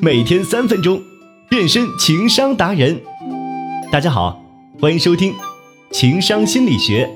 [0.00, 1.02] 每天三分钟，
[1.48, 3.00] 变身情商达人。
[3.90, 4.40] 大家好，
[4.80, 5.34] 欢迎收听
[5.90, 7.10] 情商心理学。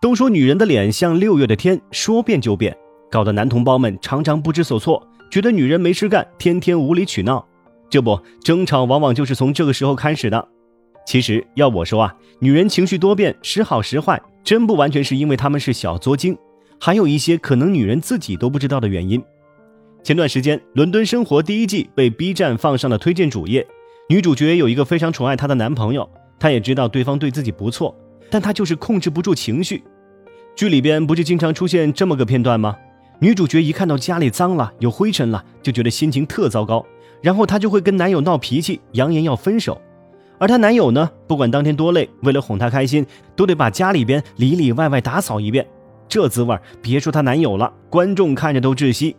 [0.00, 2.76] 都说女人的脸像六月的天，说变就变，
[3.10, 7.44] 搞得男同胞们常常不知所措，觉得女人没事干，天天无理取闹。
[7.90, 10.48] 这不，争吵往往就是从这个时候开始的。
[11.04, 16.34] 其实要我说啊，女人情绪多变，时好时坏，真不完全是因为他们是小作精，
[16.80, 19.22] 还有一些可能女人自己都不知道的原因。
[20.02, 23.66] 前段时间，《伦敦生活》第一季被 B 站放上了推荐主页，
[24.08, 26.08] 女主角有一个非常宠爱她的男朋友，
[26.40, 27.94] 她也知道对方对自己不错，
[28.30, 29.84] 但她就是控制不住情绪。
[30.56, 32.74] 剧里边不是经常出现这么个片段吗？
[33.20, 36.86] 女主角一看到家里脏了、有灰尘了，就觉得心情特糟糕，
[37.20, 39.78] 然后她就会跟男友闹脾气，扬言要分手。
[40.38, 45.66] 而她男友呢，不管当天多累，为了哄她开心，都得把家里边里里外外打扫一遍。
[46.08, 49.16] 这滋味别说她男友了，观众看着都窒息。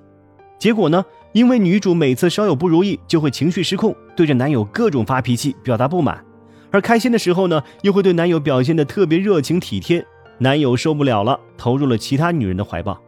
[0.58, 6.24] 结果呢，因为女主每次稍有不如意，就会情绪失控，对着男友各种发脾气，表达不满。
[6.72, 10.06] 而开心的时候呢，又会对男友表现的特别热情体贴。
[10.38, 13.00] 男友受不了了，投入了其他女人的怀抱。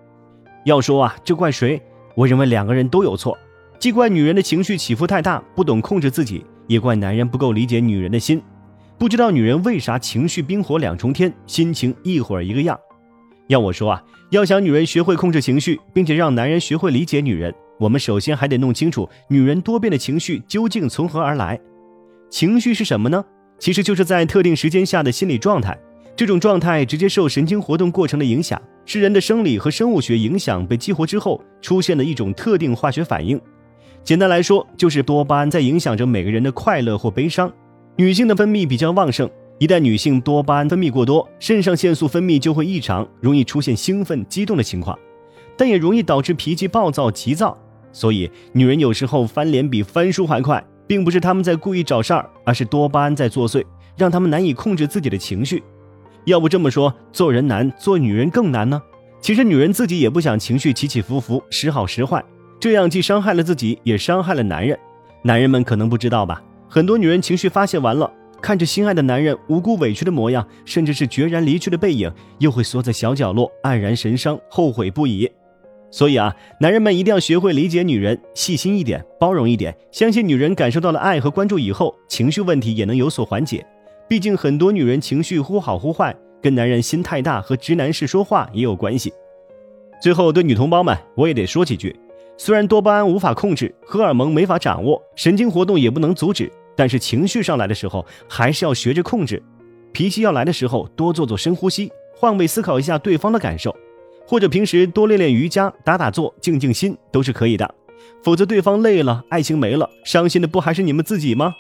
[0.66, 1.82] 要说啊，这怪谁？
[2.16, 3.38] 我认为两个人都有错，
[3.80, 6.46] 既怪女人的情绪起伏太大，不懂控制自己。
[6.72, 8.42] 也怪男人不够理解女人的心，
[8.98, 12.80] 不知道女人为啥情绪冰火两重天，心情一会儿一个样。
[13.48, 21.60] 要我说啊，要想女人学会控制情绪，并且让男人学会理解女人，我们首先还得弄清楚女人多变的情绪究竟从何而来。
[22.30, 23.22] 情绪是什么呢？
[23.60, 25.78] 其实就是在特定时间下的心理状态，
[26.16, 33.38] 这种状态直接受神经活动过程的影响，是人的生理和生物学影响被激活之后出现的一种特定化学反应。
[34.04, 37.52] 简单来说，就是多巴胺在影响着每个人的快乐或悲伤。
[37.98, 44.98] 女性的分泌比较旺盛，一旦女性多巴胺分泌过多，肾上腺素分泌就会异常，容易出现兴奋、激动的情况，
[45.56, 47.56] 但也容易导致脾气暴躁、急躁。
[47.94, 53.64] 所以，女人有时候翻脸比翻书还快，并不是她们在故意找事儿，而是多巴胺在作祟，
[53.96, 55.62] 让她们难以控制自己的情绪。
[56.26, 58.82] 要不这么说，做人难，做女人更难呢？
[59.22, 62.24] 其实，女人自己也不想情绪起起伏伏，时好时坏。
[62.62, 64.78] 这样既伤害了自己，也伤害了男人。
[65.24, 66.44] 男人们可能不知道吧？
[66.70, 75.28] 很多女人情绪发泄完了，看着心爱的男人无辜委屈的模样，甚至是决然离去的背影，又会缩在小角落黯然神伤，后悔不已。
[75.90, 83.66] 所以啊，男人们一定要学会理解女人，细心一点，包容一点，相信女人感受到了爱和关注以后，情绪问题也能有所缓解。
[84.08, 89.12] 毕竟很多女人情绪忽好忽坏，跟男人心太大和直男式说话也有关系。
[90.00, 91.96] 最后，对女同胞们，我也得说几句。
[92.44, 99.44] 虽然多巴胺无法控制，荷尔蒙没法掌握，神经活动也不能阻止，但是情绪上来的时候，还是要学着控制。
[99.92, 103.78] 脾气要来的时候，多做做深呼吸，换位思考一下对方的感受，
[104.26, 107.76] 或者平时多练练瑜伽、打打坐、静静心都是可以的。
[108.24, 111.54] 否则，对方累了，爱情没了，伤心的不还是你们自己吗？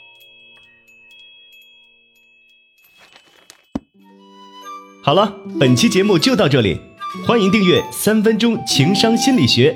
[5.03, 6.79] 好了，本期节目就到这里，
[7.27, 9.71] 欢迎订阅《三分钟情商心理学》。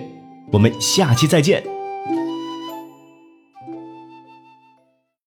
[0.56, 1.75] 我们下期再见。